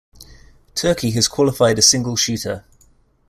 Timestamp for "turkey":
0.73-1.11